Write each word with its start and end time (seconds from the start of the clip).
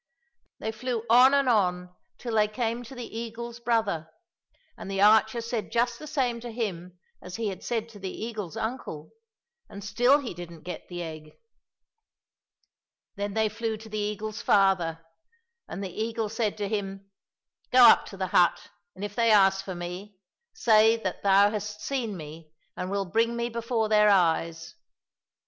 "They 0.61 0.71
flew 0.71 1.05
on 1.11 1.35
and 1.35 1.47
on 1.47 1.93
till 2.17 2.33
they 2.33 2.47
came 2.47 2.81
to 2.85 2.95
the 2.95 3.05
eagle's 3.15 3.59
brother, 3.59 4.09
and 4.75 4.89
the 4.89 4.99
archer 4.99 5.41
said 5.41 5.71
just 5.71 5.99
the 5.99 6.07
same 6.07 6.39
to 6.39 6.51
him 6.51 6.97
as 7.21 7.35
he 7.35 7.49
had 7.49 7.61
said 7.63 7.87
to 7.89 7.99
the 7.99 8.09
eagle's 8.09 8.57
uncle, 8.57 9.11
and 9.69 9.83
still 9.83 10.17
he 10.17 10.33
didn't 10.33 10.63
get 10.63 10.87
the 10.87 11.03
egg. 11.03 11.33
Then 13.15 13.35
they 13.35 13.47
flew 13.47 13.77
to 13.77 13.89
the 13.89 13.99
eagle's 13.99 14.41
father, 14.41 15.05
and 15.67 15.83
the 15.83 15.93
eagle 15.93 16.29
said 16.29 16.57
to 16.57 16.67
him," 16.67 17.11
Go 17.71 17.83
up 17.87 18.07
to 18.07 18.17
the 18.17 18.29
hut, 18.33 18.71
and 18.95 19.03
if 19.05 19.13
they 19.15 19.29
ask 19.29 19.63
for 19.63 19.75
me, 19.75 20.17
say 20.51 20.97
that 20.97 21.21
thou 21.21 21.51
hast 21.51 21.79
seen 21.79 22.17
me 22.17 22.49
and 22.75 22.89
will 22.89 23.05
bring 23.05 23.35
me 23.35 23.49
before 23.49 23.87
their 23.87 24.09
eyes." 24.09 24.73